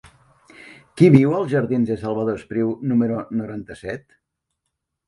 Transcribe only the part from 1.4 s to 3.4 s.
als jardins de Salvador Espriu número